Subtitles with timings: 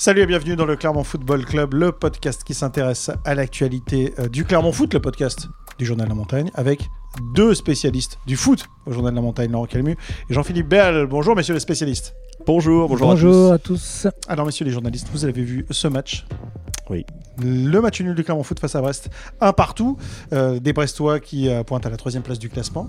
[0.00, 4.28] Salut et bienvenue dans le Clermont Football Club, le podcast qui s'intéresse à l'actualité euh,
[4.28, 6.88] du Clermont Foot, le podcast du Journal de la Montagne, avec
[7.34, 9.96] deux spécialistes du foot au Journal de la Montagne, Laurent Calmu
[10.30, 11.06] et Jean-Philippe Bell.
[11.06, 12.14] Bonjour messieurs les spécialistes.
[12.46, 14.06] Bonjour, bonjour, Bonjour à tous.
[14.06, 14.28] à tous.
[14.28, 16.26] Alors messieurs les journalistes, vous avez vu ce match?
[16.90, 17.04] Oui.
[17.42, 19.10] Le match nul du Clermont Foot face à Brest,
[19.40, 19.96] un partout.
[20.32, 22.88] Euh, des Brestois qui euh, pointent à la troisième place du classement.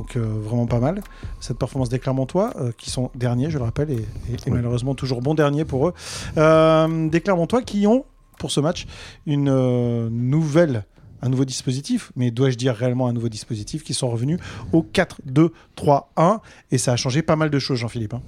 [0.00, 1.02] Donc euh, vraiment pas mal.
[1.40, 3.98] Cette performance des Clermontois, euh, qui sont derniers, je le rappelle, et, et-
[4.32, 4.52] et Oui.
[4.52, 5.94] malheureusement toujours bons derniers pour eux.
[6.38, 8.06] Euh, des Clermontois qui ont,
[8.38, 8.86] pour ce match,
[9.26, 10.84] une nouvelle,
[11.20, 14.38] un nouveau dispositif, mais dois-je dire réellement un nouveau dispositif, qui sont revenus
[14.72, 16.38] au 4-2-3-1,
[16.70, 18.14] et ça a changé pas mal de choses, Jean-Philippe.
[18.14, 18.22] hein.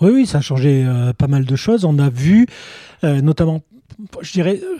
[0.00, 1.84] Oui, oui, ça a changé euh, pas mal de choses.
[1.84, 2.46] On a vu,
[3.04, 3.62] euh, notamment,
[4.20, 4.76] je dirais, euh,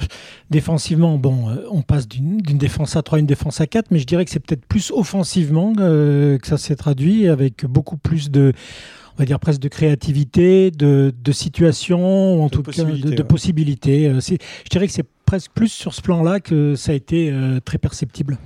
[0.51, 3.99] défensivement, bon, euh, on passe d'une défense à 3 à une défense à 4, mais
[3.99, 8.31] je dirais que c'est peut-être plus offensivement euh, que ça s'est traduit, avec beaucoup plus
[8.31, 8.53] de,
[9.17, 12.97] on va dire presque de créativité, de, de situation, ou en De tout cas de,
[12.97, 13.25] de ouais.
[13.25, 14.13] possibilités.
[14.21, 17.77] Je dirais que c'est presque plus sur ce plan-là que ça a été euh, très
[17.77, 18.39] perceptible.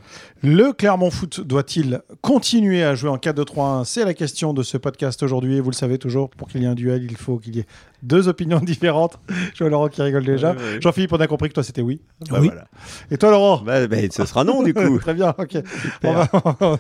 [0.43, 5.23] Le Clermont Foot doit-il continuer à jouer en 4-2-3-1 C'est la question de ce podcast
[5.23, 5.55] aujourd'hui.
[5.57, 7.61] Et vous le savez toujours, pour qu'il y ait un duel, il faut qu'il y
[7.61, 7.67] ait
[8.03, 9.19] deux opinions différentes.
[9.55, 10.53] Je vois Laurent qui rigole déjà.
[10.53, 10.81] Ouais, ouais.
[10.81, 12.01] Jean-Philippe, on a compris que toi c'était oui.
[12.31, 12.49] Bah, Oui.
[12.49, 12.65] voilà.
[13.11, 14.99] Et toi Laurent Bah, bah, ce sera non du coup.
[15.01, 15.57] Très bien, ok.
[16.05, 16.29] On va...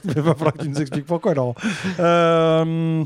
[0.05, 1.55] Il va falloir que tu nous expliques pourquoi Laurent.
[2.01, 3.05] Euh,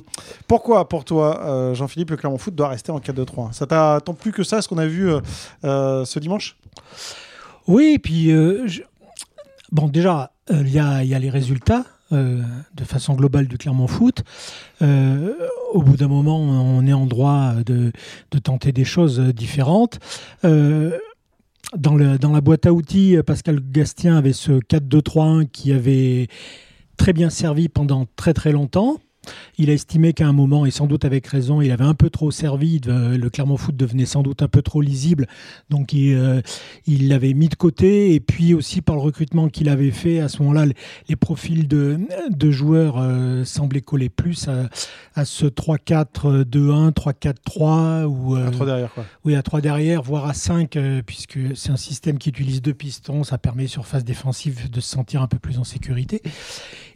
[0.48, 4.14] pourquoi pour toi, euh, Jean-Philippe, le Clermont Foot doit rester en 4-2-3-1 Ça t'a tant
[4.14, 5.20] plus que ça, ce qu'on a vu euh,
[5.64, 6.56] euh, ce dimanche?
[7.66, 8.82] Oui, et puis, euh, je-
[9.72, 12.40] bon, déjà, euh, il y, a, il y a les résultats euh,
[12.74, 14.22] de façon globale du Clermont Foot.
[14.80, 15.34] Euh,
[15.72, 17.90] au bout d'un moment, on est en droit de,
[18.42, 19.98] tenter des choses différentes.
[20.44, 20.96] Euh,
[21.76, 26.28] dans, dans la boîte à outils, Pascal Gastien avait ce 4-2-3-1 qui avait
[26.96, 29.00] très bien servi pendant très très longtemps.
[29.58, 32.10] Il a estimé qu'à un moment, et sans doute avec raison, il avait un peu
[32.10, 32.80] trop servi.
[32.80, 35.26] de- le Clermont Foot devenait sans doute un peu trop lisible.
[35.70, 36.40] Donc il, euh,
[36.86, 38.14] l'avait mis de côté.
[38.14, 40.74] Et puis aussi par le recrutement qu'il avait fait, à ce moment-là, les,
[41.08, 41.98] les profils de,
[42.30, 44.68] de joueurs euh, semblaient coller plus à,
[45.14, 49.04] à ce 3-4-2-1, 3-4-3 ou euh, À 3 derrière quoi.
[49.24, 52.74] oui, à 3 derrière, voire à 5, euh, puisque c'est un système qui utilise deux
[52.74, 53.24] pistons.
[53.24, 56.22] Ça permet sur phase défensive de se sentir un peu plus en sécurité.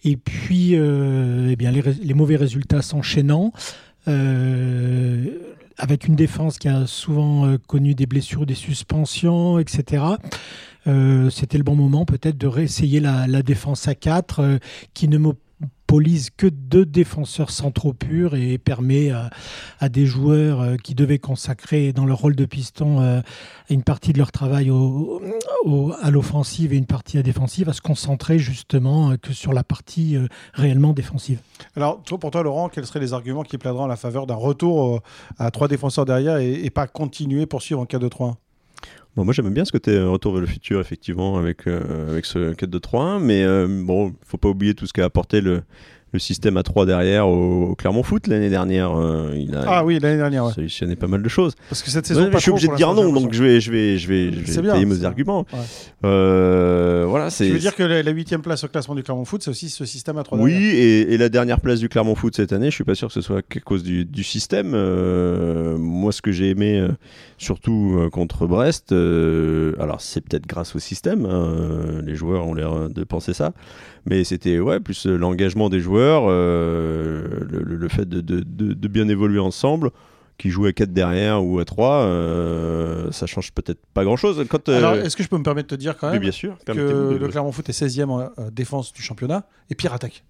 [0.04, 3.52] Et puis, euh, eh bien, les, mauvais résultats s'enchaînant,
[4.08, 5.24] euh,
[5.76, 10.04] avec une défense qui a souvent euh, connu des blessures, des suspensions, etc.
[11.30, 14.58] C'était le bon moment peut-être de réessayer la, défense à 4 euh,
[14.94, 15.18] qui ne
[15.90, 19.30] monopolise que deux défenseurs centraux purs et permet à,
[19.80, 23.20] à des joueurs euh, qui devaient consacrer dans leur rôle de piston euh,
[23.68, 24.70] une partie de leur travail
[26.00, 29.52] à l'offensive et une partie à la défensive à se concentrer justement euh, que sur
[29.52, 31.40] la partie euh, réellement défensive.
[31.74, 34.34] Alors, toi, pour toi, Laurent, quels seraient les arguments qui plaideront en la faveur d'un
[34.36, 35.00] retour euh,
[35.38, 38.34] à trois défenseurs derrière et, et pas continuer, poursuivre en 4-2-3-1
[39.16, 43.18] Moi j'aime bien ce côté euh, retour vers le futur effectivement avec, euh, ce 4-2-3-1,
[43.20, 45.62] mais euh, bon, faut pas oublier tout ce qu'a apporté le,
[46.12, 48.92] le système à 3 derrière au, au Clermont Foot l'année dernière.
[48.98, 50.52] euh, il a Ah oui, l'année dernière, ouais.
[50.52, 51.54] solutionné pas mal de choses.
[51.68, 53.60] Parce que cette saison, Ouais, pas je suis obligé de dire non, donc je vais,
[53.60, 55.46] je vais, je vais, je vais bien, payer mes arguments.
[55.52, 55.58] Ouais.
[56.04, 57.46] Euh, voilà, c'est.
[57.46, 59.84] Tu veux dire que la huitième place au classement du Clermont Foot, c'est aussi ce
[59.84, 62.70] système à 3 Oui, derrière et, et la dernière place du Clermont Foot cette année,
[62.70, 64.72] je suis pas sûr que ce soit à cause du, du système.
[64.74, 66.88] Euh, moi, ce que j'ai aimé, euh,
[67.38, 72.88] surtout euh, contre Brest, alors c'est peut-être grâce au système, hein, les joueurs ont l'air
[72.90, 73.52] de penser ça,
[74.06, 79.08] mais c'était ouais, plus l'engagement des joueurs, euh, le, fait de, de- de- de bien
[79.08, 79.90] évoluer ensemble.
[80.38, 84.38] Qui jouent à 4 derrière ou à 3, euh, ça change peut-être pas grand-chose.
[84.40, 86.56] Euh, Alors, est-ce que je peux me permettre de te dire quand même bien sûr,
[86.64, 86.72] que
[87.20, 90.24] le Clermont Foot est 16e en défense du championnat et pire attaque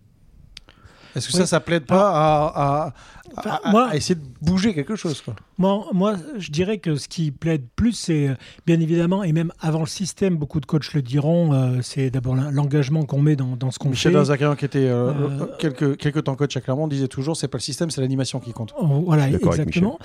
[1.16, 1.38] Est-ce que Oui.
[1.41, 2.93] ça, ça plaide pas à, à-
[3.37, 5.37] Enfin, à- moi- à essayer de bouger quelque chose quoi?
[5.56, 8.34] Moi, moi, je dirais que ce qui plaide plus, c'est euh,
[8.66, 12.34] bien évidemment, et même avant le système, beaucoup de coachs le diront, euh, c'est d'abord
[12.34, 14.16] l'en- l'engagement qu'on met dans, dans ce qu'on Michel fait.
[14.19, 17.59] Darzacarian, qui était euh, Euh, quelques, quelques temps coach à Clermont, disait toujours c'est pas
[17.59, 18.75] le système, c'est l'animation qui compte.
[18.81, 19.99] Oh, Voilà, exactement.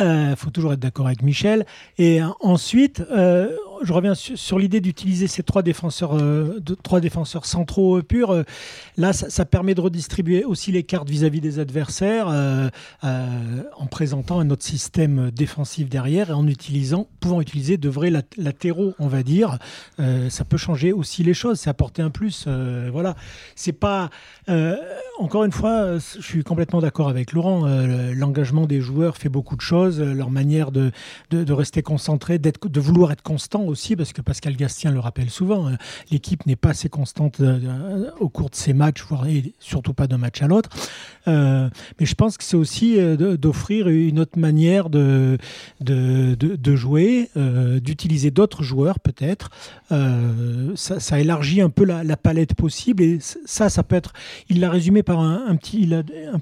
[0.00, 1.66] Il faut toujours être d'accord avec Michel.
[1.98, 3.48] Et ensuite, euh,
[3.84, 8.30] je reviens su- sur l'idée d'utiliser ces trois défenseurs, euh, trois défenseurs centraux euh, purs.
[8.30, 8.42] Euh,
[8.96, 12.28] là, ça, permet de redistribuer aussi les cartes vis-à-vis des adversaires
[13.02, 18.22] en présentant un autre système défensif derrière et en utilisant, pouvant utiliser de vrais lat-
[18.36, 19.58] latéraux, on va dire.
[19.98, 22.46] Ça peut changer aussi les choses, c'est apporter un plus.
[22.92, 23.14] voilà,
[23.56, 24.10] c'est pas.
[25.18, 27.66] encore une fois, je suis complètement d'accord avec Laurent.
[28.14, 30.00] L'engagement des joueurs fait beaucoup de choses.
[30.00, 30.90] Leur manière de,
[31.30, 33.64] de, de rester concentré, de vouloir être constant
[33.96, 35.76] parce que Pascal Gastien le rappelle souvent, euh,
[36.10, 39.94] l'équipe n'est pas assez constante euh, euh, au cours de ses matchs, voire et surtout
[39.94, 40.70] pas d'un match à l'autre.
[41.28, 41.68] Euh,
[42.00, 45.38] mais je pense que c'est aussi euh, d'offrir une autre manière de,
[45.80, 49.50] de, de- de jouer, euh, d'utiliser d'autres joueurs peut-être.
[49.92, 54.12] Euh, ça, ça élargit un peu la, la palette possible et ça, ça peut être.
[54.48, 55.82] Il l'a résumé par un, un petit.
[55.82, 55.98] Il a
[56.32, 56.38] un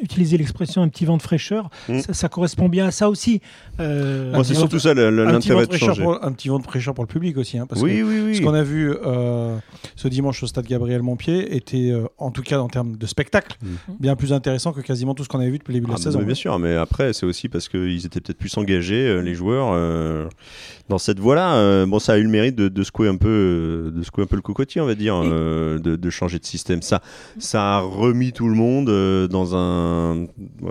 [0.00, 1.70] utilisé l'expression un petit vent de fraîcheur.
[1.88, 2.00] Mm.
[2.00, 3.40] Ça, ça correspond bien à ça aussi.
[3.78, 6.02] Moi, c'est surtout ça l'intérêt de changer.
[6.02, 7.58] pour, un petit vent de fraîcheur pour le public aussi.
[7.58, 8.36] hein, parce Oui, que oui, oui.
[8.36, 8.92] ce qu'on a vu
[9.96, 13.56] ce dimanche au stade Gabriel Montpied était, en tout cas en termes de spectacle,
[13.98, 15.98] bien plus intéressant que quasiment tout ce qu'on avait vu depuis le début de Ah,
[15.98, 16.22] la bah, saison.
[16.24, 19.70] bien sûr, mais après, c'est aussi parce qu'ils étaient peut-être plus engagés, euh, les joueurs,
[19.72, 20.26] euh,
[20.88, 21.54] dans cette voie-là.
[21.56, 24.26] Euh, bon, ça a eu le mérite de, de secouer un peu, de secouer un
[24.26, 26.82] peu le cocotier, on va dire, Et- euh, de, de changer de système.
[26.82, 27.00] Ça,
[27.38, 30.26] ça a remis tout le monde euh, dans un.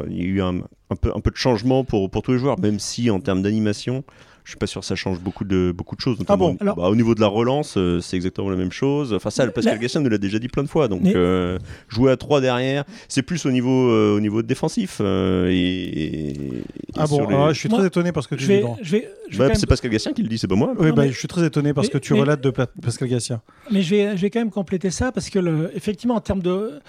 [0.10, 0.56] Il y a eu un,
[0.90, 3.42] un peu, un peu de changement pour, pour tous les joueurs, même si en termes
[3.42, 4.04] d'animation.
[4.48, 6.18] Je suis pas sûr que ça change beaucoup de, beaucoup de choses.
[6.20, 9.12] notamment, bon Alors- bah, Au niveau de la relance, euh, c'est exactement la même chose.
[9.14, 10.88] Enfin, ça, Pascal La- Gastien nous l'a déjà dit plein de fois.
[10.88, 11.58] Donc, Mais- euh,
[11.90, 15.00] jouer à 3 derrière, c'est plus au niveau, euh, au niveau défensif.
[15.02, 16.64] euh, et, et
[16.96, 18.64] Ah bon, les- je suis Moi, très étonné parce que tu je vais, dis.
[18.64, 18.78] non.
[18.82, 20.56] je vais, je vais Bah, quand même- c'est Pascal Gastien qui le dit, c'est pas
[20.56, 20.72] moi.
[20.80, 22.50] Oui, Non, bah, mais- je suis très étonné parce mais- que tu mais- relates de
[22.50, 23.42] Pla- Pascal Gassien.
[23.70, 26.42] Mais je vais, je vais quand même compléter ça parce que, le, effectivement, en termes
[26.42, 26.80] de.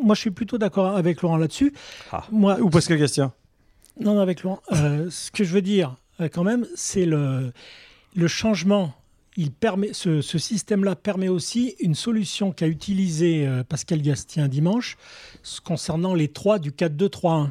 [0.00, 1.72] Moi, je suis plutôt d'accord avec Laurent là-dessus.
[2.12, 2.22] Ah.
[2.30, 3.32] Moi, Ou Pascal Gastien.
[4.00, 4.60] non, non, avec Laurent.
[4.70, 7.52] Euh, ce que je veux dire, quand même, c'est le,
[8.16, 8.94] le changement.
[9.36, 14.96] Il permet, ce, ce système-là permet aussi une solution qu'a utilisée euh, Pascal Gastien dimanche
[15.64, 17.50] concernant les 3 du 4-2-3-1.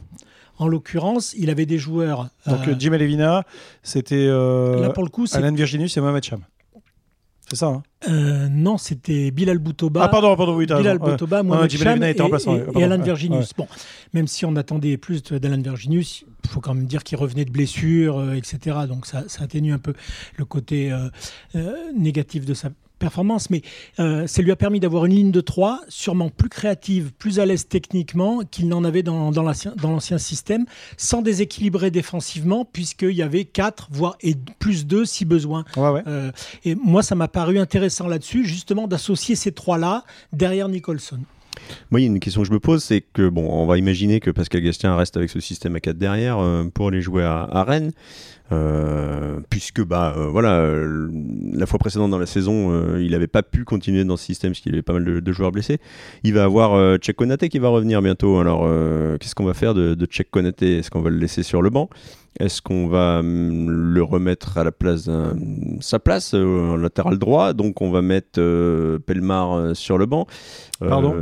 [0.60, 2.30] En l'occurrence, il avait des joueurs.
[2.48, 3.44] Donc euh, euh, Jim Levina,
[3.84, 5.38] c'était euh, là, pour le coup, c'est.
[5.38, 6.42] Alan Virginius et Mohamed Cham.
[7.50, 10.04] C'est ça, hein euh, non, c'était Bilal Boutouba.
[10.04, 11.00] Ah, pardon, pardon, oui, Bilal
[11.68, 12.38] Jimmy Cham Levina
[12.76, 13.54] et, et- Alan Virginius.
[13.58, 13.68] Bon,
[14.14, 17.52] même si on attendait plus d'Alan Virginius, il faut quand même dire qu'il revenait de
[17.52, 18.78] blessure, euh, etc.
[18.88, 19.94] Donc ça, ça atténue un peu
[20.36, 21.10] le côté euh,
[21.96, 23.62] négatif de sa performance, mais
[24.00, 27.46] euh, ça lui a permis d'avoir une ligne de 3 sûrement plus créative, plus à
[27.46, 30.66] l'aise techniquement qu'il n'en avait dans, dans l'ancien système,
[30.98, 35.66] sans déséquilibrer défensivement, puisqu'il y avait 4, voire et plus 2 si besoin.
[35.76, 36.04] Ouais, ouais.
[36.08, 36.32] Euh,
[36.66, 40.04] et moi, ça m'a paru intéressant là-dessus, justement, d'associer ces trois-là
[40.34, 41.20] derrière Nicholson.
[41.92, 43.78] Moi, il y a une question que je me pose, c'est que, bon, on va
[43.78, 47.24] imaginer que Pascal Gastien reste avec ce système à 4 derrière euh, pour aller jouer
[47.24, 47.92] à, à Rennes.
[48.52, 51.10] Euh, puisque bah euh, voilà euh,
[51.54, 54.62] la fois précédente dans la saison il n'avait pas pu continuer dans ce système parce
[54.62, 55.80] qu'il avait pas mal de, de joueurs blessés.
[56.24, 58.40] Il va avoir euh, Cheikh Konaté qui va revenir bientôt.
[58.40, 60.78] Alors euh, qu'est-ce qu'on va faire de, de Cheikh Konaté?
[60.78, 61.90] Est-ce qu'on va le laisser sur le banc?
[62.39, 65.10] Est-ce qu'on va hum, le remettre à la place
[65.80, 67.54] sa place euh, en latéral droit?
[67.54, 70.25] Donc on va mettre euh, Pelmar euh, sur le banc
[70.84, 71.16] Euh, Pardon?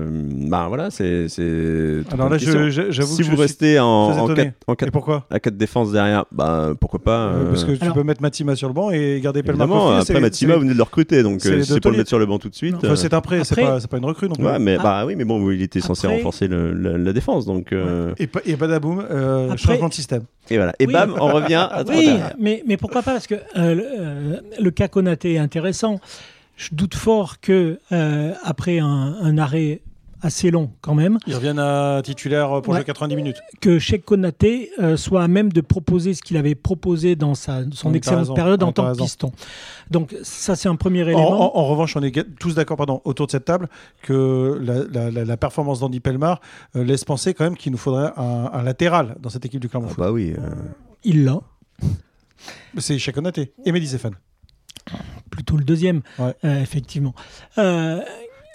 [0.50, 1.28] bah voilà c'est
[2.12, 4.44] Alors une là, j'avoue si que vous je restez en, très en étonné.
[4.46, 5.26] quatre- en Et quatre- pourquoi?
[5.30, 8.56] à 4 défenses derrière bah pourquoi pas Euh, Parce que tu Alors- peux mettre Matima
[8.58, 11.24] sur le banc et garder Pelma Évidemment, profil, après Matima, vous venez de le recruter,
[11.24, 12.76] donc c'est pour le mettre sur le banc tout de suite.
[12.76, 14.44] Enfin, c'est un prêt, c'est Après- pas, c'est pas une recrue non plus.
[14.46, 14.84] Ouais, mais Ah.
[14.84, 17.72] bah oui, mais bon, il était censé Après- renforcer le- la, la défense, donc.
[17.72, 20.24] euh, Et, et badaboum, euh, Après- changement de système.
[20.50, 20.74] Et voilà.
[20.80, 20.94] Et Oui.
[21.08, 22.10] Bam, on revient à trois Oui,
[22.40, 26.00] mais, mais pourquoi pas Parce que euh, le, euh, le cas Konaté est intéressant.
[26.58, 28.88] Je doute fort que euh, après un,
[29.22, 29.82] un arrêt
[30.22, 32.78] assez long quand même, Ils reviennent à titulaire pour Ouais.
[32.80, 33.36] jouer 90 minutes.
[33.62, 37.60] que Cheikh Konaté euh, soit à même de proposer ce qu'il avait proposé dans sa,
[37.74, 38.34] son excellente raison.
[38.34, 39.32] période en tant que piston.
[39.92, 41.56] Donc ça c'est un premier En, élément.
[41.56, 43.68] en- en revanche, on est tous d'accord pardon, autour de cette table
[44.02, 46.40] que la, la- la- la performance d'Andy Pelmar
[46.76, 49.70] euh, laisse penser quand même qu'il nous faudrait un, un latéral dans cette équipe du
[49.70, 50.34] Clermont Ah bah oui.
[51.06, 51.40] Il l'a.
[52.78, 54.16] C'est Cheikh Konaté et Mehdi Stéphane,
[55.30, 56.36] Plutôt le deuxième, Ouais.
[56.44, 57.14] euh, effectivement.
[57.58, 58.02] Euh,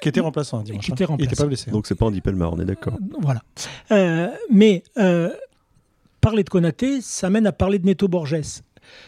[0.03, 0.85] qui était remplaçant hein, dimanche.
[0.85, 1.07] Qui était hein.
[1.09, 1.33] Il remplaçant.
[1.33, 1.71] était pas blessé.
[1.71, 2.95] Donc c'est pas Andy Pelmar, on est d'accord.
[3.21, 3.43] Voilà.
[3.93, 5.31] Euh, mais euh,
[6.21, 8.37] parler de Konaté, ça mène à parler de Neto Borges.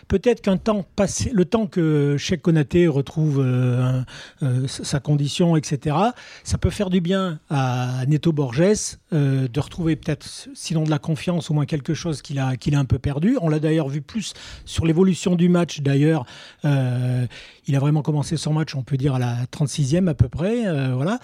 [0.08, 4.00] Peut-être qu'un temps passé, le temps que Cheikh Konaté retrouve euh,
[4.42, 5.96] euh, sa condition, etc.,
[6.44, 10.98] ça peut faire du bien à Neto Borges euh, de retrouver peut-être, sinon de la
[10.98, 13.38] confiance, au moins quelque chose qu'il a, qu'il a un peu perdu.
[13.40, 15.80] On l'a d'ailleurs vu plus sur l'évolution du match.
[15.80, 16.24] D'ailleurs,
[16.64, 20.64] il a vraiment commencé son match, on peut dire, à la 36e à peu près.
[20.92, 21.18] voilà.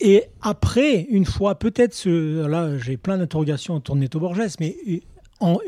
[0.00, 4.76] Et après, une fois, peut-être, là, j'ai plein d'interrogations autour de Neto Borges, mais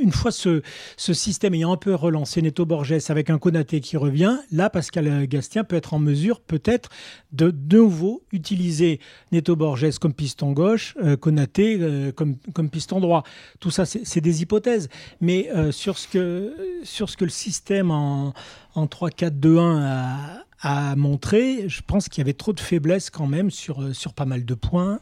[0.01, 0.63] une fois ce,
[0.97, 5.65] système ayant un peu relancé Neto Borges avec un Konaté qui revient, là, Pascal Gastien
[5.65, 6.89] peut être en mesure, peut-être,
[7.33, 9.01] de de nouveau utiliser
[9.33, 13.25] Neto Borges comme piston gauche, euh, Konaté euh, comme, comme piston droit.
[13.61, 14.89] Tout ça, c'est des hypothèses.
[15.21, 18.33] Mais euh, sur, ce que, sur ce que le système en,
[18.75, 23.51] en 3-4-2-1 a, a montré, je pense qu'il y avait trop de faiblesses quand même
[23.51, 25.01] sur, euh, sur pas mal de points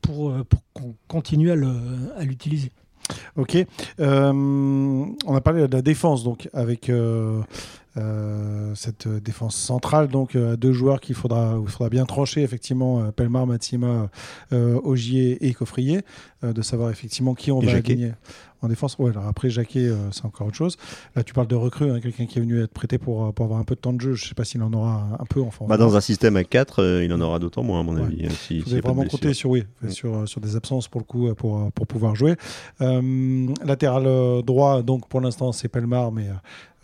[0.00, 1.54] pour, pour qu'on continue à
[2.18, 2.70] à l'utiliser.
[3.36, 3.56] Ok.
[4.00, 7.42] Euh, on a parlé de la défense donc avec euh,
[7.96, 13.46] euh, cette défense centrale, donc deux joueurs qu'il faudra, il faudra bien trancher, effectivement, Pelmar,
[13.46, 14.08] Matsima,
[14.52, 16.00] Ogier et Coffrier,
[16.42, 18.12] de savoir effectivement qui on va gagner
[18.64, 18.96] en défense.
[18.98, 20.76] Ouais, alors après, Jacquet, c'est encore autre chose.
[21.16, 23.60] Là, tu parles de recrue, hein, quelqu'un qui est venu être prêté pour, pour avoir
[23.60, 24.14] un peu de temps de jeu.
[24.14, 25.40] Je ne sais pas s'il en aura un, peu.
[25.40, 28.28] Enfin, bah, dans un système à 4, il en aura d'autant moins, à mon avis.
[28.30, 29.90] Si, Vous avez vraiment compté sur, oui, mm.
[29.90, 32.34] sur, sur des absences pour le coup, pour, pour pouvoir jouer.
[32.80, 36.28] latéral droit, donc pour l'instant, c'est Pelmar, mais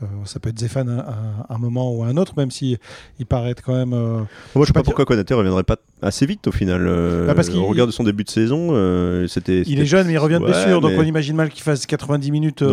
[0.02, 2.78] euh, ça peut être Zéphane à, un moment ou à un autre, même si
[3.18, 3.92] il paraît quand même.
[3.92, 4.20] Euh,
[4.54, 6.86] Moi, je sais pas, pourquoi Konaté reviendrait pas assez vite au final.
[6.86, 8.68] Euh, bah, parce au regard de son début de saison,
[9.28, 9.62] c'était.
[9.66, 12.30] Il est jeune, mais il revient de blessure, donc on imagine mal qu'il fasse 90
[12.30, 12.64] minutes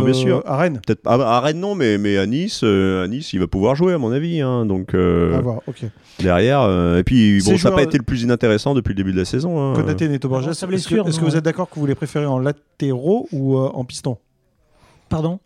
[0.46, 0.80] à Rennes.
[0.86, 3.98] Peut-être à, Rennes non, mais, mais à Nice, à Nice, il va pouvoir jouer à
[3.98, 4.42] mon avis.
[4.42, 4.94] Hein, donc.
[4.94, 5.86] à voir, ok.
[6.20, 9.18] Derrière, et puis bon, ça n'a pas été le plus inintéressant depuis le début de
[9.20, 9.60] la saison.
[9.60, 9.74] Hein.
[9.76, 10.48] Konaté, Neto Borges.
[10.48, 14.18] Est-ce que, vous êtes d'accord que vous les préférez en latéraux ou en piston?
[15.10, 15.40] Pardon?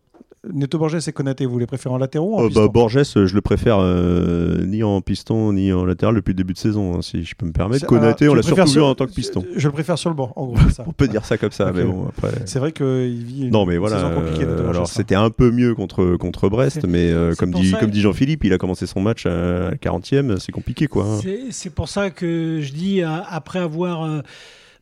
[0.49, 3.33] Neto Borges et Konaté, vous les préférez en latéraux ou en euh, bah, Borges, je
[3.33, 7.03] le préfère euh, ni en piston ni en latéral depuis le début de saison, hein,
[7.03, 7.85] si je peux me permettre.
[7.85, 9.45] Konaté, on l'a surtout vu en tant que piston.
[9.55, 10.57] Je le préfère sur le banc, en gros.
[10.71, 10.83] Ça.
[10.87, 12.31] on peut dire ça comme ça, mais bon, après.
[12.45, 14.45] C'est vrai qu'il vit une non, mais voilà, saison compliquée.
[14.67, 18.43] alors, c'était un peu mieux contre, contre Brest, mais euh, comme, dit, comme dit Jean-Philippe,
[18.43, 21.05] il a commencé son match à 40e, c'est compliqué, quoi.
[21.05, 21.19] Hein.
[21.51, 24.23] C'est pour ça que je dis, après avoir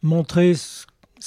[0.04, 0.86] montré ce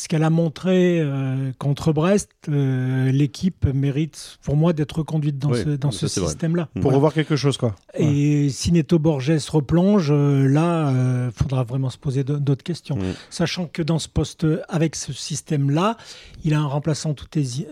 [0.08, 5.70] qu'elle a montré euh, contre Brest, euh, l'équipe mérite pour moi d'être conduite dans ce,
[5.70, 6.68] dans ce système-là.
[6.80, 7.75] Pour revoir quelque chose, quoi.
[7.94, 10.90] Et si Neto Borges replonge, euh, là,
[11.26, 12.96] il faudra vraiment se poser d'autres questions.
[12.96, 13.14] Mm.
[13.30, 15.96] Sachant que dans ce poste, avec ce système-là,
[16.44, 17.26] il a un remplaçant tout,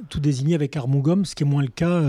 [0.08, 2.00] tout, désigné avec Armougom, ce qui est moins le cas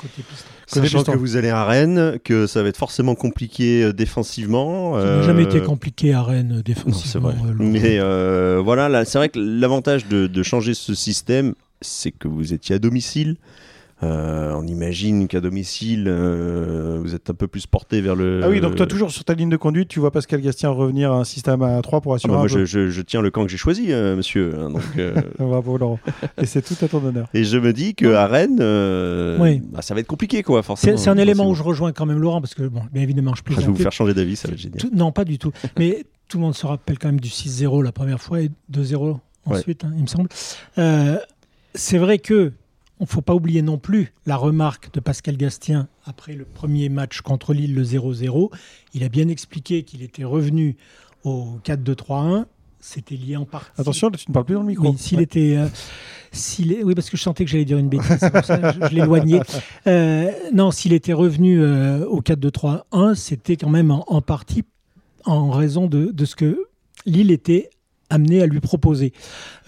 [0.00, 0.48] côté piston.
[0.66, 4.98] Sachant que vous allez à Rennes, que ça va être forcément compliqué défensivement.
[4.98, 7.32] Ça n'a jamais été compliqué à Rennes défensivement.
[7.58, 7.98] Mais
[8.60, 13.36] voilà, c'est vrai que l'avantage de, changer ce système, c'est que vous étiez à domicile.
[14.04, 18.42] Euh, on imagine qu'à domicile, euh, vous êtes un peu plus porté vers le.
[18.44, 21.12] Ah oui, donc toi, toujours sur ta ligne de conduite, tu vois Pascal Gastien revenir
[21.12, 22.32] à un système à 3 pour assurer.
[22.32, 24.54] Ah bah moi, je, tiens le camp que j'ai choisi, euh, monsieur.
[24.56, 24.82] Hein, donc,
[25.40, 25.98] Bravo, Laurent.
[26.40, 27.26] Et c'est tout à ton honneur.
[27.34, 30.96] Et je me dis qu'à Rennes, bah, ça va être compliqué, quoi, forcément.
[30.96, 33.42] C'est un élément où je rejoins quand même Laurent, parce que, bon, bien évidemment, je
[33.42, 33.54] peux.
[33.54, 34.78] je vais vous faire changer d'avis, ça va être génial.
[34.94, 35.50] non, pas du tout.
[35.76, 39.18] Mais tout le monde se rappelle quand même du 6-0 la première fois et 2-0
[39.48, 40.28] ensuite, hein, il me semble.
[40.78, 41.18] Euh,
[41.74, 42.52] c'est vrai que
[43.00, 47.20] ne faut pas oublier non plus la remarque de Pascal Gastien après le premier match
[47.20, 48.50] contre Lille, le 0-0.
[48.94, 50.76] Il a bien expliqué qu'il était revenu
[51.24, 52.46] au 4-2-3-1.
[52.80, 53.80] C'était lié en partie.
[53.80, 54.90] Attention, tu ne parles plus dans le micro.
[54.90, 55.56] Oui, s'il était.
[55.56, 56.84] Euh, est...
[56.84, 59.40] Oui, parce que je sentais que j'allais dire une bêtise, pour ça je, l'éloignais.
[59.86, 64.64] Euh, non, s'il était revenu au 4-2-3-1, c'était quand même en, partie
[65.24, 66.66] en raison de, de ce que
[67.06, 67.70] Lille était
[68.10, 69.12] amené à lui proposer.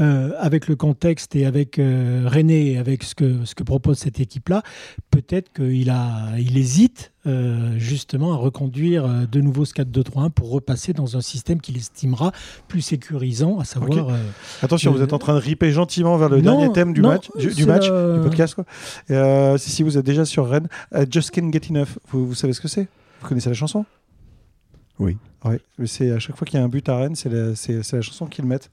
[0.00, 3.98] Euh, avec le contexte et avec euh, René et avec ce que, ce que propose
[3.98, 4.62] cette équipe-là,
[5.10, 10.92] peut-être qu'il a, il hésite euh, justement à reconduire de nouveau ce 4-2-3-1 pour repasser
[10.92, 12.32] dans un système qu'il estimera
[12.68, 14.08] plus sécurisant, à savoir...
[14.62, 17.66] Attention, vous êtes en train de riper gentiment vers le dernier thème du match, du,
[17.66, 18.54] match du podcast.
[18.54, 19.58] Quoi.
[19.58, 20.68] si, si vous êtes déjà sur Rennes,
[21.10, 22.88] Just Can't Get Enough, vous, vous savez ce que c'est?
[23.20, 23.84] Vous connaissez la chanson?
[25.00, 25.16] Oui.
[25.44, 28.02] Oui, c'est à chaque fois qu'il y a un but à Rennes, c'est la, la,
[28.02, 28.70] chanson qu'ils mettent.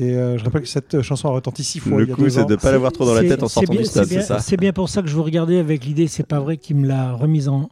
[0.00, 1.98] Et euh, je rappelle que cette chanson a retenti six fois.
[1.98, 4.06] Le coup, c'est de ne pas l'avoir trop dans la tête en sortant du stade,
[4.06, 6.56] c'est ça C'est bien pour ça que je vous regardais avec l'idée, c'est pas vrai
[6.56, 7.68] qu'il me l'a remise en...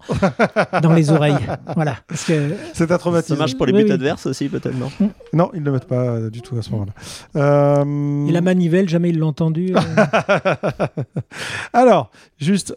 [0.82, 1.36] dans les oreilles.
[1.74, 1.98] Voilà.
[2.12, 3.34] C'est un traumatisme.
[3.34, 4.90] Ça marche pour les buts adverses aussi, peut-être, non?
[5.32, 6.92] Non, ils ne le mettent pas euh, du tout à ce moment-là.
[7.36, 8.26] Euh...
[8.26, 9.74] Et la manivelle, jamais ils l'ont entendu.
[9.76, 9.80] Euh.
[11.72, 12.76] Alors, juste,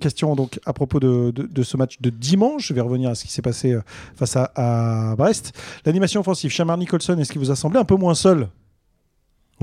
[0.00, 2.68] question donc à propos de, de, ce match de dimanche.
[2.68, 3.76] Je vais revenir à ce qui s'est passé
[4.16, 5.52] face à, à Brest.
[5.84, 8.59] L'animation offensive, Chamar Nicholson, est-ce qu'il vous a semblé un peu moins seul seul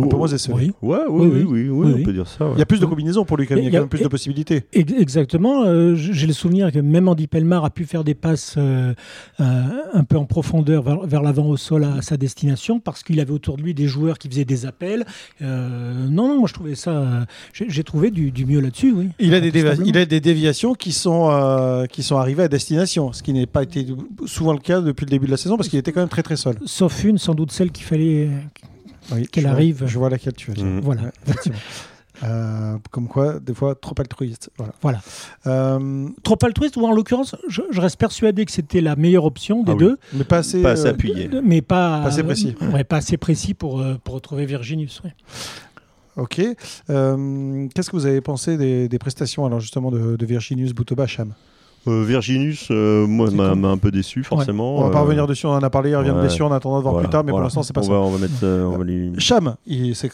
[0.04, 0.72] un peu moins Oui.
[0.82, 2.50] Ouais, oui, oui, oui, on peut dire ça.
[2.54, 4.08] Il y a plus de combinaisons pour lui, il y a, quand même plus de
[4.08, 4.64] possibilités.
[4.74, 5.64] Exactement.
[5.66, 8.94] Euh, j'ai le souvenir que même Andy Pelmar a pu faire des passes euh,
[9.40, 9.64] euh,
[9.94, 13.58] un peu en profondeur vers, l'avant au sol à, sa destination parce qu'il avait autour
[13.58, 15.06] de lui des joueurs qui faisaient des appels.
[15.42, 17.26] non, non, moi je trouvais ça.
[17.54, 19.10] J'ai trouvé du, mieux là-dessus, oui.
[19.20, 19.50] Il a, des
[19.86, 23.64] il a des déviations qui sont, qui sont arrivées à destination, ce qui n'est pas
[23.64, 23.86] été
[24.26, 26.24] souvent le cas depuis le début de la saison parce qu'il était quand même très
[26.24, 26.58] très seul.
[26.66, 28.30] Sauf une, sans doute celle qu'il fallait
[29.32, 29.84] qu'elle arrive.
[29.86, 30.66] je vois laquelle tu veux dire.
[30.66, 30.80] Mmh.
[30.82, 31.02] Voilà.
[32.24, 34.50] Euh, comme quoi, des fois, trop altruiste.
[34.58, 34.74] Voilà.
[34.82, 35.02] voilà.
[35.46, 39.74] Euh, trop altruiste, ou en l'occurrence, je, reste persuadé que c'était la meilleure option des
[39.74, 39.98] ah deux.
[40.14, 41.42] Mais pas assez, pas assez euh.
[41.44, 42.56] Mais pas, pas assez précis.
[42.74, 45.02] Ouais, pas assez précis pour, pour retrouver Virginius.
[46.16, 46.38] Ok.
[46.38, 51.34] Qu'est-ce que vous avez pensé des, des prestations alors justement de, de Virginius Boutobacham?
[51.88, 54.78] Euh, Virginus, euh, moi, m'a un peu déçu, forcément.
[54.78, 56.22] On va pas Euh, revenir dessus, on en a parlé, il revient de ouais.
[56.22, 57.44] blessure, on attendra de voir voilà, plus tard, mais voilà.
[57.44, 57.90] pour l'instant, c'est pas on ça.
[57.92, 58.34] Va, on va mettre.
[58.44, 59.56] euh, on va lui- Cham,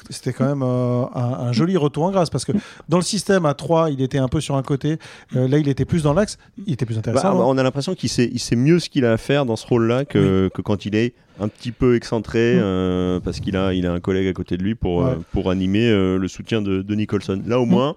[0.10, 2.52] c'était quand même un, un joli retour en grâce parce que
[2.90, 4.98] dans le système à 3, il était un peu sur un côté.
[5.34, 6.38] Là, il était plus dans l'axe.
[6.66, 7.34] Il était plus Bah, intéressant.
[7.36, 9.56] non on a l'impression qu'il sait, il sait mieux ce qu'il a à faire dans
[9.56, 12.60] ce rôle-là que, que quand il est un petit peu excentré Mm.
[12.62, 15.12] euh, parce qu'il a, il a un collègue à côté de lui pour, Ouais.
[15.12, 17.42] euh, pour animer euh, le soutien de, de Nicholson.
[17.48, 17.70] Là, au Mm.
[17.70, 17.96] moins,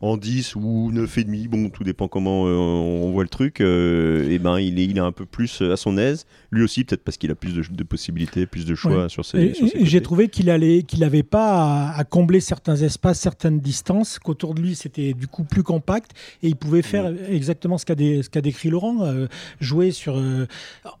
[0.00, 4.38] en 10 ou 9,5, bon, tout dépend comment euh, on voit le truc, euh, et
[4.38, 6.24] ben, il est, il est un peu plus à son aise.
[6.52, 9.38] Lui aussi, peut-être parce qu'il a plus de, de possibilités, plus de choix sur ses,
[9.38, 13.60] Et- et J'ai trouvé qu'il allait, qu'il n'avait pas à, à combler certains espaces, certaines
[13.60, 16.12] distances, qu'autour de lui c'était du coup plus compact
[16.42, 19.26] et il pouvait faire exactement ce qu'a dé- décrit Laurent, euh,
[19.60, 20.16] jouer sur.
[20.16, 20.46] euh,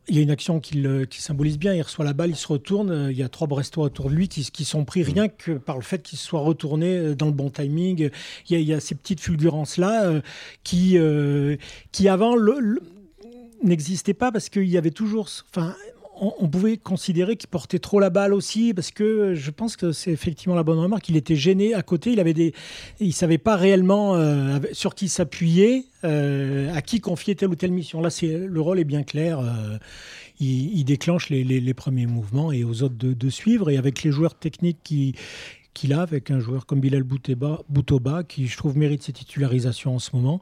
[0.08, 1.72] il y a une action qui, le- qui symbolise bien.
[1.72, 2.90] Il reçoit la balle, il se retourne.
[2.90, 5.52] euh, il y a trois Brestois autour de lui qui, qui sont pris rien que
[5.52, 8.10] par le fait qu'il se soit retourné euh, dans le bon timing.
[8.48, 10.20] Il y a, il y a ces petites fulgurances là
[10.64, 11.56] qui, euh,
[11.92, 12.34] qui avant
[13.62, 15.28] n'existaient pas parce qu'il y avait toujours.
[15.50, 15.74] Enfin,
[16.20, 20.10] on, pouvait considérer qu'il portait trop la balle aussi, parce que je pense que c'est
[20.10, 21.08] effectivement la bonne remarque.
[21.08, 22.54] Il était gêné à côté, il avait des,
[23.00, 27.70] il savait pas réellement euh, sur qui s'appuyer, euh, à qui confier telle ou telle
[27.70, 28.00] mission.
[28.00, 29.38] Là, c'est le rôle est bien clair.
[29.40, 29.78] euh,
[30.40, 33.70] il, déclenche les, premiers mouvements et aux autres de suivre.
[33.70, 35.14] Et avec les joueurs techniques qui
[35.78, 39.94] qu'il a avec un joueur comme Bilal Bouteba, Boutoba, qui je trouve mérite ses titularisations
[39.94, 40.40] en ce moment.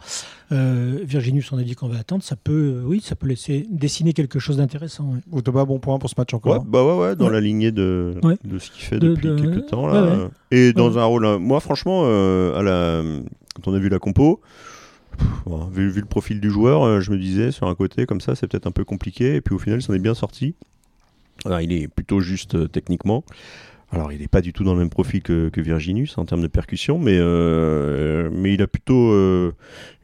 [0.52, 2.22] Euh, Virginius, on a dit qu'on va attendre.
[2.22, 5.04] Ça peut, euh, oui, ça peut laisser dessiner quelque chose d'intéressant.
[5.12, 5.20] ouais.
[5.32, 6.52] Outoba, bon point pour ce match encore.
[6.58, 7.32] Ouais, bah ouais, ouais, dans Ouais.
[7.32, 8.36] la lignée de, Ouais.
[8.44, 9.86] de ce qu'il fait De- depuis de- quelques temps.
[9.86, 10.02] Là.
[10.02, 10.28] ouais, ouais.
[10.50, 10.98] Et dans Ouais.
[11.00, 11.38] un rôle.
[11.38, 13.02] Moi, franchement, euh, à la...
[13.54, 14.40] quand on a vu la compo,
[15.44, 18.20] bon, vu, vu le profil du joueur, euh, je me disais, sur un côté, comme
[18.20, 19.34] ça, c'est peut-être un peu compliqué.
[19.36, 20.54] Et puis au final, il s'en est bien sorti.
[21.44, 23.22] Alors, il est plutôt juste euh, techniquement.
[23.92, 26.42] Alors, il n'est pas du tout dans le même profil que, que Virginus en termes
[26.42, 29.12] de percussion, mais, euh, mais il a plutôt.
[29.12, 29.52] euh,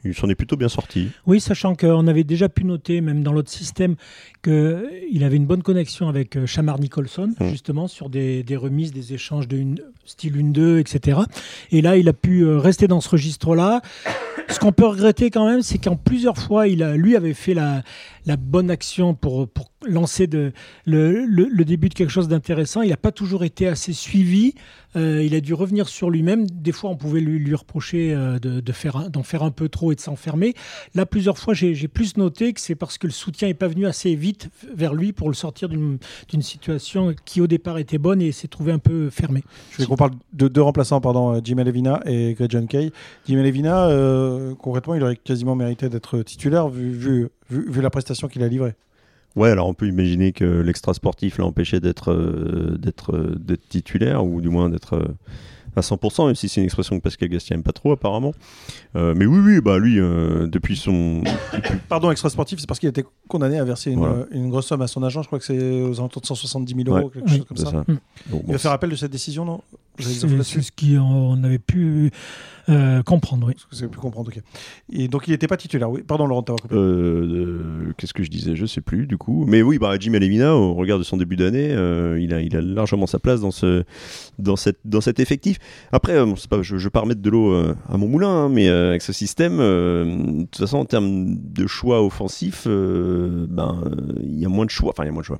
[0.05, 1.09] il s'en est plutôt bien sorti.
[1.27, 3.95] Oui, sachant qu'on avait déjà pu noter, même dans l'autre système,
[4.43, 7.49] qu'il avait une bonne connexion avec euh, Shamar Nicholson, Mm.
[7.49, 11.21] justement, sur des, des remises, des échanges de une, style 1-2, etc.
[11.71, 13.81] Et là, il a pu euh, rester dans ce registre-là.
[14.49, 17.55] Ce qu'on peut regretter quand même, c'est qu'en plusieurs fois, il a, lui avait fait
[17.55, 17.83] la,
[18.27, 20.53] la bonne action pour, pour lancer de,
[20.85, 22.83] le, le- le début de quelque chose d'intéressant.
[22.83, 24.55] Il n'a pas toujours été assez suivi.
[24.97, 26.47] Euh, il a dû revenir sur lui-même.
[26.47, 28.39] Des fois, on pouvait lui, reprocher euh,
[28.73, 30.55] faire d'en faire un peu trop et de s'enfermer.
[30.95, 33.87] Là, plusieurs fois, j'ai plus noté que c'est parce que le soutien n'est pas venu
[33.87, 35.99] assez vite vers lui pour le sortir d'une
[36.41, 39.45] situation qui, au départ, était bonne et s'est trouvé un peu fermée.
[39.71, 42.93] Je voulais qu'on parle de deux remplaçants, pardon, euh, Jimmy Levina et Greg John Kay.
[43.27, 43.89] Jimmy Levina,
[44.59, 48.75] concrètement, il aurait quasiment mérité d'être titulaire vu la prestation qu'il a livrée.
[49.37, 53.67] Ouais, alors on peut imaginer que l'extra sportif l'a empêché d'être euh, d'être euh, d'être
[53.69, 55.09] titulaire ou du moins d'être euh,
[55.75, 58.35] à 100%, même si c'est une expression que Pascal Gastien aime pas trop apparemment.
[58.95, 61.23] Euh, mais oui, oui, bah lui, euh, depuis son
[61.89, 64.15] Pardon, extra sportif, c'est parce qu'il a été condamné à verser une, Voilà.
[64.17, 65.23] euh, une grosse somme à son agent.
[65.23, 67.13] Je crois que c'est aux alentours de 170 000 euros, Ouais.
[67.15, 67.37] quelque Oui.
[67.39, 67.71] chose comme ça.
[67.71, 67.85] ça.
[67.89, 67.99] Mm.
[68.31, 69.63] Donc, Il va faire appel de cette décision, non?
[69.99, 72.11] C'est ce qu'on avait pu
[72.69, 73.55] euh, comprendre, oui.
[73.55, 74.43] Parce que c'est plus comprendre, ok.
[74.91, 76.03] Et donc il n'était pas titulaire, oui.
[76.03, 76.75] Pardon, Laurent, t'as coupé.
[76.75, 78.57] Euh, euh, Qu'est-ce que je disais?
[78.57, 79.45] Je sais plus du coup.
[79.47, 82.57] Mais oui, bah, Jim Alevina, au regard de son début d'année, euh, il, a, il
[82.57, 83.85] a largement sa place dans, ce,
[84.39, 85.59] dans, cette, dans cet effectif.
[85.93, 88.49] Après, euh, pas, je ne veux pas remettre de l'eau euh, à mon moulin, hein,
[88.49, 93.47] mais euh, avec ce système, euh, de toute façon, en termes de choix offensifs, euh,
[93.49, 93.83] ben,
[94.23, 94.91] il y a moins de choix.
[94.91, 95.39] Enfin, il y a moins de choix.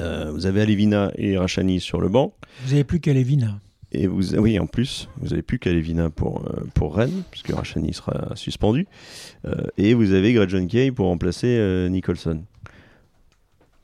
[0.00, 2.34] Euh, vous avez Alevina et Rachani sur le banc.
[2.64, 3.60] Vous n'avez plus qu'à Lévin.
[3.92, 7.94] Et vous, oui, en plus, vous n'avez plus qu'Alevina pour, euh, pour Rennes, puisque Rachani
[7.94, 8.88] sera suspendu.
[9.46, 12.42] Euh, et vous avez Greg John Kay pour remplacer Nicholson.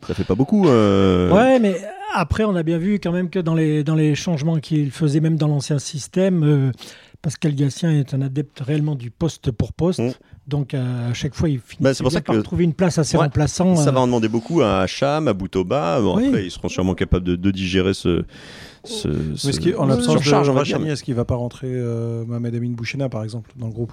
[0.07, 0.66] Ça fait pas beaucoup.
[0.66, 1.77] Ouais, mais
[2.14, 5.20] après, on a bien vu quand même que dans les, dans les changements qu'il faisait,
[5.20, 6.73] même dans l'ancien système,
[7.23, 10.01] Pascal Gatien est un adepte réellement du poste pour poste.
[10.01, 10.12] Mm.
[10.50, 12.98] Donc, à chaque fois, il finit Bah, c'est pour ça par que- trouver une place
[13.04, 13.76] ses Ouais, remplaçants.
[13.76, 16.00] Ça euh, va en demander beaucoup à Cham, à Boutoba.
[16.00, 16.26] Bon, Oui.
[16.26, 18.24] Après, ils seront sûrement capables de, de digérer ce.
[18.84, 19.08] ce,
[19.46, 20.20] Mais en l'absence de
[20.90, 23.92] est-ce qu'il va pas rentrer euh, Mohamed Amin Bouchena, par exemple, dans le groupe?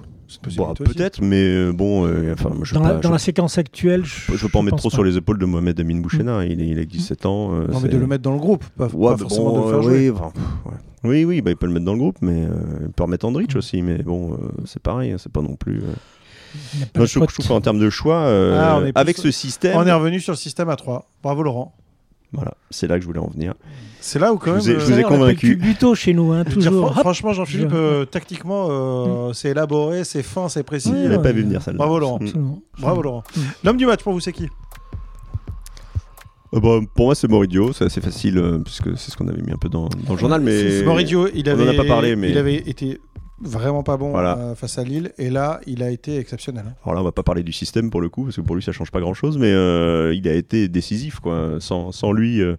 [0.57, 0.83] Bon, aussi.
[0.83, 4.43] Peut-être, mais euh, bon, euh, enfin, je dans ne la, dans séquence actuelle, je je
[4.43, 6.43] veux pas en mettre trop sur les épaules de Mohamed Amin Bouchena.
[6.45, 7.53] Il, est, il a 17 ans.
[7.53, 9.57] euh, Non, mais de le mettre dans le groupe, pas, Ouais, pas bah forcément bon,
[9.59, 10.09] de le faire euh, jouer.
[10.09, 10.77] oui, enfin, pff, ouais.
[11.09, 12.49] oui, oui, bah, il peut le mettre dans le groupe, mais euh,
[12.81, 15.81] il peut remettre Andrich aussi, mais bon, euh, c'est pareil, hein, c'est pas non plus.
[16.97, 18.57] Euh, je, trouve- je qu'en termes de choix, euh,
[18.95, 21.09] Ah, avec ce système, On est revenu sur le système à 3.
[21.23, 21.75] Bravo, Laurent.
[22.33, 23.53] voilà, c'est là que je voulais en venir.
[23.99, 24.59] C'est là où, quand Je même.
[24.61, 25.57] vous ai- euh, je vous ai convaincu.
[25.57, 26.93] plus Buto chez nous, hein, je dire, toujours.
[26.99, 30.91] franchement, Jean-Philippe, Je- euh, tactiquement, euh, c'est élaboré, c'est fin, c'est précis.
[30.93, 31.77] Il n'a pas vu venir celle-là.
[31.79, 32.19] Bravo, Laurent.
[32.19, 32.25] Mm.
[32.25, 32.59] Absolument.
[32.79, 33.23] Bravo, Laurent.
[33.35, 33.41] Mm.
[33.63, 34.47] L'homme du match, pour vous, c'est qui
[36.53, 39.41] Euh, bah, pour moi, c'est Moridio, c'est assez facile, euh, puisque c'est ce qu'on avait
[39.41, 42.15] mis un peu dans, dans le journal, mais Moridio, il on en a pas parlé,
[42.15, 43.01] mais- il avait été
[43.41, 44.37] vraiment pas bon Voilà.
[44.37, 45.11] euh, face à Lille.
[45.17, 46.65] Et là, il a été exceptionnel.
[46.67, 46.73] hein.
[46.83, 48.63] Alors là, on va pas parler du système pour le coup, parce que pour lui,
[48.63, 51.57] ça change pas grand-chose, mais euh, il a été décisif, quoi.
[51.59, 52.55] Sans, sans lui, euh,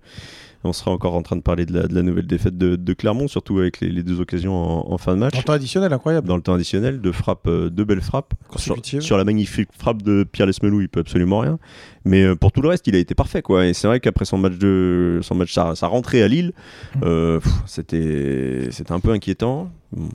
[0.64, 2.92] on serait encore en train de parler de la, de la nouvelle défaite de, de
[2.92, 5.36] Clermont, surtout avec les, les deux occasions en, en fin de match.
[5.36, 6.26] En temps additionnel, incroyable.
[6.28, 8.34] Dans le temps additionnel, deux frappes, deux belles frappes.
[8.56, 11.58] Sur, la magnifique frappe de Pierre Lesmelou, il peut absolument rien.
[12.04, 13.66] Mais pour tout le reste, il a été parfait, quoi.
[13.66, 16.52] Et c'est vrai qu'après son match de, son match, sa, rentrée à Lille,
[17.00, 20.08] pff, c'était, c'était un peu inquiétant, Bon,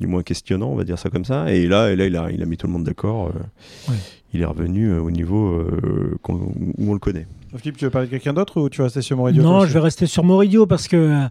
[0.00, 1.52] du moins questionnant, on va dire ça comme ça.
[1.52, 3.28] Et là, et là, il a, il a mis tout le monde d'accord.
[3.28, 3.96] euh, Ouais.
[4.32, 7.26] Il est revenu euh, au niveau euh, où on le connaît.
[7.56, 9.72] Philippe, tu veux parler de quelqu'un d'autre ou tu vas rester sur Moridio Non, je
[9.72, 11.26] vais rester sur Moridio parce que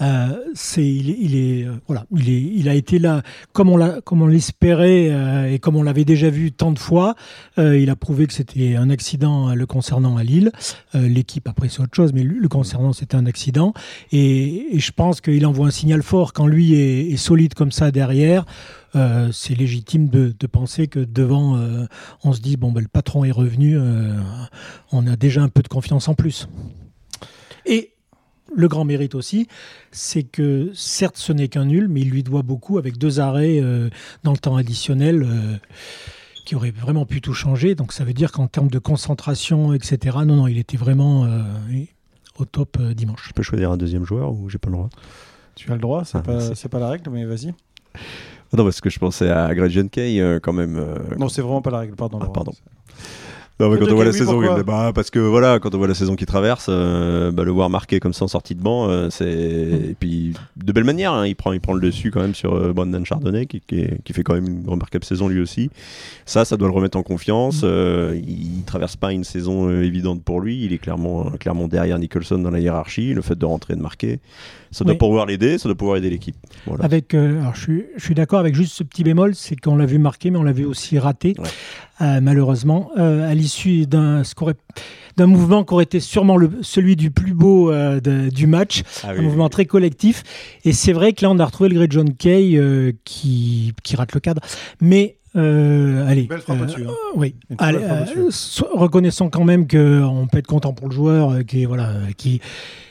[0.00, 3.68] euh, c'est il, est- il est euh, voilà, il est il a été là comme
[3.68, 7.14] on l'a comme on l'espérait euh, et comme on l'avait déjà vu tant de fois.
[7.56, 10.50] Il a prouvé que c'était un accident le concernant à Lille.
[10.94, 13.72] L'équipe après c'est autre chose, mais lui, le concernant c'était un accident.
[14.12, 17.70] Et, et je pense qu'il envoie un signal fort quand lui est, est solide comme
[17.70, 18.44] ça derrière.
[18.96, 21.84] Euh, c'est légitime de, de penser que devant, euh,
[22.24, 24.16] on se dit bon ben le patron est revenu, euh,
[24.90, 26.48] on a déjà un peu de confiance en plus.
[27.66, 27.92] Et
[28.54, 29.46] le grand mérite aussi,
[29.92, 33.60] c'est que certes ce n'est qu'un nul, mais il lui doit beaucoup avec deux arrêts
[33.60, 33.90] euh,
[34.24, 35.56] dans le temps additionnel euh,
[36.44, 37.74] qui auraient vraiment pu tout changer.
[37.74, 41.42] Donc ça veut dire qu'en termes de concentration, etc., non, non, il était vraiment euh,
[42.38, 43.26] au top euh, dimanche.
[43.28, 44.88] Je peux choisir un deuxième joueur ou j'ai pas le droit?
[45.54, 47.52] Tu as le droit, c'est Ah, pas, c'est pas la règle, mais vas-y.
[48.52, 50.76] Non, parce que je pensais à Gretchen Kay euh, quand même.
[50.76, 52.18] euh, Non, c'est vraiment pas la règle, pardon.
[52.20, 52.52] Ah, pardon.
[53.60, 55.86] Non, mais Que quand on voit la saison, bah, parce que voilà, quand on voit
[55.86, 58.88] la saison qui traverse, euh, bah, le voir marquer comme ça en sortie de banc,
[58.88, 62.20] euh, c'est et puis de belle manière, hein, il prend, il prend le dessus quand
[62.20, 65.28] même sur euh, Brandon Chardonnay qui, qui, est- qui fait quand même une remarquable saison
[65.28, 65.70] lui aussi.
[66.26, 67.60] Ça, ça doit le remettre en confiance.
[67.64, 70.64] euh, il, traverse pas une saison euh, évidente pour lui.
[70.64, 73.12] Il est clairement, clairement derrière Nicholson dans la hiérarchie.
[73.14, 74.20] Le fait de rentrer et de marquer,
[74.70, 74.98] ça doit Oui.
[74.98, 76.36] pouvoir l'aider, ça doit pouvoir aider l'équipe.
[76.66, 76.84] Voilà.
[76.84, 79.76] Avec, euh, alors je suis, je suis d'accord avec juste ce petit bémol, c'est qu'on
[79.76, 81.48] l'a vu marquer, mais on l'a vu aussi rater, Ouais.
[82.00, 87.34] Euh, malheureusement, euh, à l'issue d'un mouvement qui aurait été sûrement le, celui du plus
[87.34, 90.22] beau euh, de- du match, Ah un mouvement très collectif.
[90.64, 93.96] Et c'est vrai que là, on a retrouvé le Grey John Kay euh, qui, qui
[93.96, 94.40] rate le cadre.
[94.80, 96.22] Mais, euh, allez.
[96.24, 96.84] Belle frappe euh, au-dessus.
[96.88, 96.92] hein.
[97.16, 98.30] oui, Allez, frappe euh,
[98.72, 102.40] reconnaissons quand même qu'on peut être content pour le joueur, qui voilà, qui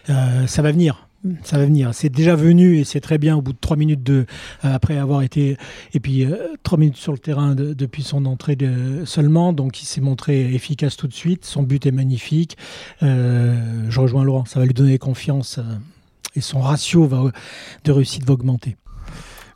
[0.09, 1.08] euh, ça va venir.
[1.43, 1.93] Ça va venir.
[1.93, 4.25] C'est déjà venu et c'est très bien au bout de trois minutes de,
[4.63, 5.57] euh, après avoir été
[5.93, 9.51] et puis euh, trois minutes sur le terrain de- depuis son entrée de, seulement.
[9.51, 11.43] Donc il s'est montré efficace tout de suite.
[11.45, 12.57] Son but est magnifique.
[13.03, 14.45] Euh, je rejoins Laurent.
[14.45, 15.63] Ça va lui donner confiance euh,
[16.35, 17.31] et son ratio va,
[17.83, 18.77] de réussite va augmenter.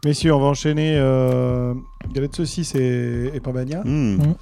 [0.06, 1.74] Messieurs, on va enchaîner euh,
[2.14, 3.84] galette saucisse et, et Pambagna.
[3.86, 4.16] Hmm.
[4.18, 4.36] Mm.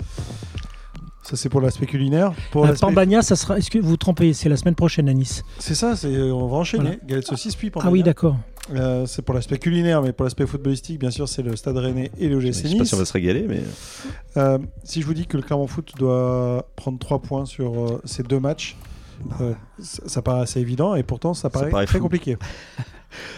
[1.24, 2.34] Ça, c'est pour l'aspect culinaire.
[2.52, 3.58] Pour Euh, l'aspect- Pambagna, ça sera.
[3.58, 5.44] Est-ce que vous vous trompez C'est la semaine prochaine à Nice.
[5.60, 6.84] C'est ça, c'est, on va enchaîner.
[6.84, 6.98] Voilà.
[7.06, 7.90] Galette saucisse puis Pambagna.
[7.90, 8.38] Ah oui, d'accord.
[8.74, 12.12] Euh, c'est pour l'aspect culinaire, mais pour l'aspect footballistique, bien sûr, c'est le Stade Rennais
[12.20, 12.88] et le Je GC sais pas Nice.
[12.90, 13.62] si on va se régaler, mais
[14.38, 18.02] Euh, si je vous dis que le Clermont Foot doit prendre 3 points sur euh,
[18.06, 18.78] ces deux matchs,
[19.42, 22.04] euh, ça, ça paraît assez évident et pourtant ça paraît, paraît très fou.
[22.06, 22.38] compliqué.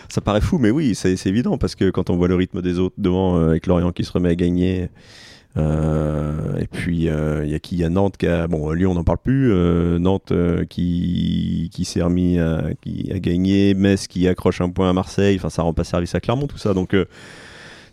[0.09, 2.61] Ça paraît fou, mais oui, c'est c'est évident parce que quand on voit le rythme
[2.61, 4.87] des autres devant, euh, avec Lorient qui se remet à gagner, euh,
[5.57, 7.75] et puis euh, il y a qui?
[7.75, 8.47] Il y a Nantes qui a.
[8.47, 9.51] Bon, Lyon, on n'en parle plus.
[9.51, 14.69] euh, Nantes euh, qui, qui s'est remis à, qui a gagné, Metz qui accroche un
[14.69, 16.73] point à Marseille, enfin ça rend pas service à Clermont, tout ça.
[16.73, 16.93] Donc.
[16.93, 17.05] euh,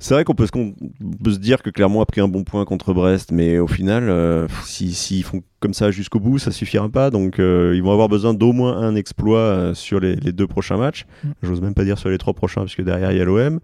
[0.03, 2.95] c'est vrai qu'on peut, se peut dire que Clermont a pris un bon point contre
[2.95, 7.11] Brest, mais au final, euh, si- s'ils font comme ça jusqu'au bout, ça suffira pas.
[7.11, 10.47] Donc, euh, ils vont avoir besoin d'au moins un exploit euh, sur les, les deux
[10.47, 11.05] prochains matchs.
[11.23, 11.29] Mm.
[11.43, 13.61] J'ose même pas dire sur les trois prochains, puisque derrière il y a l'OM.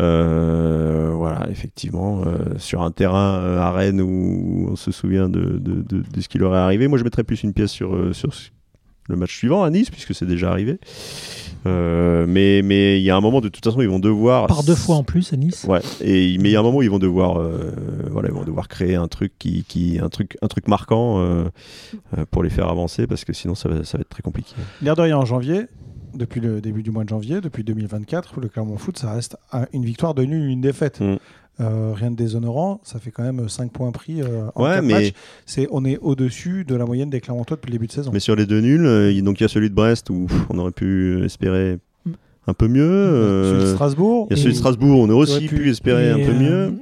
[0.00, 5.40] Euh, voilà, effectivement, euh, sur un terrain euh, à Rennes où on se souvient de,
[5.58, 6.88] de- de- de ce qui leur est arrivé.
[6.88, 8.30] Moi, je mettrais plus une pièce sur, sur
[9.08, 10.78] le match suivant à Nice, puisque c'est déjà arrivé.
[11.66, 14.46] Euh, mais mais il y a un moment, de toute façon, ils vont devoir.
[14.46, 15.66] Par deux fois en plus à Nice.
[15.68, 17.70] Ouais, et mais il y a un moment où ils vont devoir, euh,
[18.10, 21.44] voilà, ils vont devoir créer un truc qui, qui un truc, un truc marquant euh,
[22.30, 24.54] pour les faire avancer, parce que sinon ça va, ça va être très compliqué.
[24.80, 25.66] L'air de rien en janvier,
[26.14, 29.66] depuis le début du mois de janvier, depuis 2024, le Clermont Foot, ça reste un-
[29.72, 31.00] une victoire de nul, une défaite.
[31.00, 31.16] Mm.
[31.60, 34.94] Euh, rien de déshonorant, ça fait quand même 5 points pris euh, en Ouais, mais-
[34.94, 35.12] matchs.
[35.44, 38.10] C'est, on est au-dessus de la moyenne des Clermontois depuis le début de saison.
[38.14, 40.24] Mais sur les deux nuls, euh, il- donc il y a celui de Brest où
[40.26, 42.12] pff, on aurait pu espérer Mm.
[42.46, 42.82] un peu mieux.
[42.90, 45.70] euh, Celui de Strasbourg, il y a celui de Strasbourg, on aurait aussi pu- pu
[45.70, 46.38] espérer un peu euh,
[46.70, 46.74] mieux,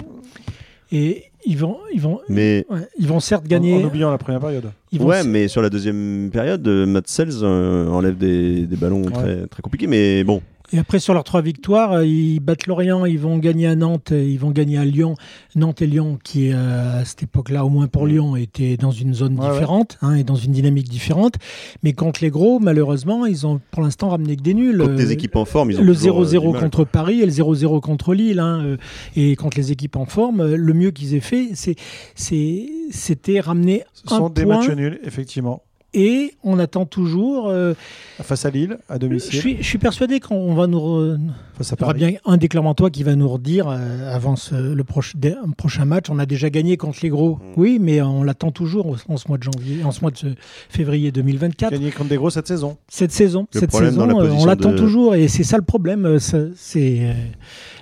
[0.92, 3.74] Et ils vont, ils vont, mais ouais, ils vont certes gagner.
[3.74, 4.70] en oubliant la première période.
[4.92, 9.02] ils ouais, mais sur la deuxième période, euh, Matt Sells euh, enlève des, des ballons
[9.02, 9.12] Ouais.
[9.12, 9.86] très, très compliqués.
[9.86, 13.66] Mais bon, Et après, sur leurs trois victoires, euh, ils battent Lorient, ils vont gagner
[13.66, 15.14] à Nantes, ils vont gagner à Lyon.
[15.56, 19.14] Nantes et Lyon, qui euh, à cette époque-là, au moins pour Lyon, étaient dans une
[19.14, 21.34] zone Ouais, différente hein, et dans une dynamique différente.
[21.82, 24.78] Mais contre les gros, malheureusement, ils ont pour l'instant ramené que des nuls.
[24.78, 26.60] Contre des Euh, équipes en forme, ils ont le toujours, euh, 0-0 du mal.
[26.62, 28.38] contre Paris et le 0-0 contre Lille.
[28.40, 28.76] hein,
[29.16, 31.76] et contre les équipes en forme, le mieux qu'ils aient fait, c'est-
[32.90, 35.62] c'était ramener Ce un sont des matchs nuls, effectivement.
[35.94, 37.48] Et on attend toujours.
[37.48, 37.72] euh,
[38.20, 40.78] Face à Lille, à je, domicile, suis, je suis persuadé qu'on va nous.
[40.78, 41.18] re-
[41.56, 44.36] face à il y aura bien un des Clermontois qui va nous redire euh, avant
[44.36, 46.06] ce- le proche- dé- prochain match.
[46.10, 47.36] On a déjà gagné contre les gros.
[47.36, 47.40] Mm.
[47.56, 50.34] Oui, mais on l'attend toujours en, ce mois de janvier, en ce mois de
[50.68, 51.70] février 2024.
[51.72, 52.76] Gagné contre des gros cette saison.
[52.88, 55.64] Cette saison, Le cette saison, la euh, on l'attend de- toujours et c'est ça le
[55.64, 56.18] problème.
[56.20, 57.12] C'est euh,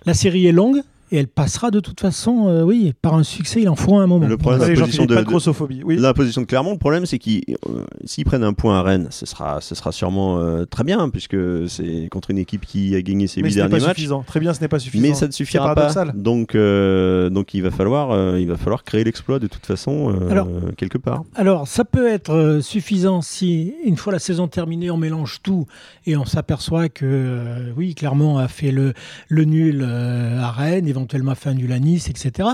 [0.04, 0.80] la série est longue
[1.12, 2.48] et elle passera de toute façon.
[2.48, 4.26] euh, oui, par un succès, il en faut un moment.
[4.26, 5.82] Le problème, la position de, pas de de- grossophobie.
[5.84, 5.96] Oui.
[5.98, 9.08] La position de Clermont, le problème, c'est qu'ils, euh, s'ils prennent un point à Rennes,
[9.10, 11.36] ce sera, ce sera sûrement euh, très bien, puisque
[11.68, 13.96] c'est contre une équipe qui a gagné ses mais huit ce n'est derniers pas matchs.
[13.96, 14.22] suffisant.
[14.26, 15.02] Très bien, ce n'est pas suffisant.
[15.08, 15.92] Mais ça ne suffira pas.
[16.14, 20.12] Donc, euh, donc il va falloir, euh, il va falloir créer l'exploit de toute façon
[20.14, 21.24] euh, Alors- quelque part.
[21.34, 25.66] Alors, ça peut être suffisant si, une fois la saison terminée, on mélange tout
[26.06, 28.92] et on s'aperçoit que, euh, oui, Clermont a fait le,
[29.28, 30.96] le nul euh, à Rennes, éventuellement
[31.28, 32.48] a fait un nul à Nice, etc.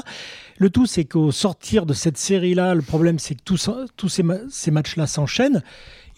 [0.58, 4.22] Le tout, c'est qu'au sortir de cette série-là, le problème, c'est que tous, tous ces,
[4.22, 5.62] ma- ces matchs-là s'enchaînent.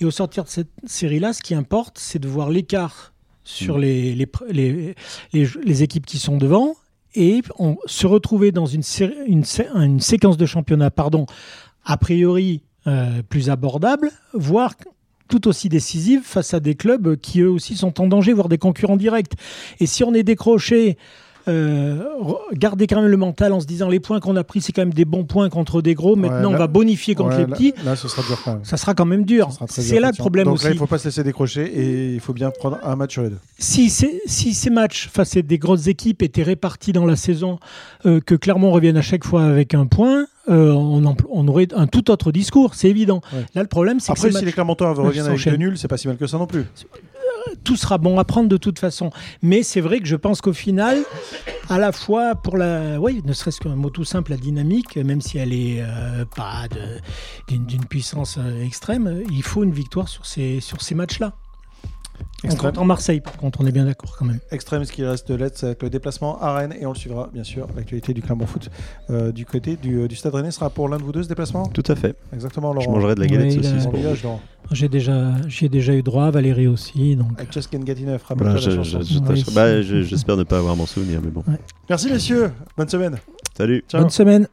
[0.00, 3.12] Et au sortir de cette série-là, ce qui importe, c'est de voir l'écart
[3.44, 4.94] sur les, les, les,
[5.32, 6.74] les, les équipes qui sont devant
[7.14, 11.26] et on se retrouver dans une, série- une, sé- une séquence de championnat, pardon,
[11.84, 14.74] a priori euh, plus abordable, voire
[15.28, 18.58] tout aussi décisive face à des clubs qui eux aussi sont en danger, voire des
[18.58, 19.32] concurrents directs.
[19.78, 20.98] Et si on est décroché,
[21.48, 22.02] euh,
[22.52, 24.82] garder quand même le mental en se disant les points qu'on a pris, c'est quand
[24.82, 26.16] même des bons points contre des gros.
[26.16, 27.74] Maintenant, là- on va bonifier contre Ouais, les petits.
[27.84, 28.64] Là, ce sera dur quand même.
[28.64, 29.48] Ça sera quand même dur.
[29.68, 30.64] C'est là le problème Donc aussi.
[30.64, 33.12] là, il ne faut pas se laisser décrocher et il faut bien prendre un match
[33.12, 33.38] sur les deux.
[33.58, 37.58] si, ces- si ces matchs face à des grosses équipes étaient répartis dans la saison,
[38.06, 42.10] euh, que Clermont revienne à chaque fois avec un point, euh, on, aurait un tout
[42.10, 43.20] autre discours, c'est évident.
[43.32, 43.44] Ouais.
[43.54, 45.96] Là, le problème, c'est que Après, si les Clermontois reviennent avec deux nuls, c'est pas
[45.96, 46.64] si mal que ça non plus.
[47.64, 49.10] Tout sera bon à prendre de toute façon.
[49.42, 50.98] Mais c'est vrai que je pense qu'au final,
[51.68, 55.20] à la fois pour la, oui, ne serait-ce qu'un mot tout simple, la dynamique, même
[55.20, 56.64] si elle est euh, pas
[57.48, 61.34] d'une puissance euh, extrême, il faut une victoire sur ces, sur ces matchs-là.
[62.42, 62.72] On Extrême.
[62.72, 64.38] compte en Marseille, par contre, on est bien d'accord quand même.
[64.50, 66.94] Extrême, ce qui reste de l'aide, c'est avec le déplacement à Rennes et on le
[66.98, 67.66] suivra, bien sûr.
[67.74, 68.68] L'actualité du Clermont Foot
[69.08, 71.28] euh, du côté du, euh, du Stade Rennais sera pour l'un de vous deux ce
[71.28, 71.66] déplacement?
[71.68, 72.14] Tout à fait.
[72.34, 72.92] Exactement, Je Laurent.
[72.92, 73.88] mangerai de la galette Oui, saucisse.
[74.72, 77.32] J'ai déjà, j'y ai déjà eu droit, Valérie aussi, donc.
[77.38, 77.48] Avec
[78.36, 81.42] Voilà, je- je- je bah, je- J'espère ne pas avoir mon souvenir, mais bon.
[81.88, 83.16] Merci messieurs, bonne semaine.
[83.56, 83.84] Salut.
[83.88, 84.02] Ciao.
[84.02, 84.48] Bonne semaine.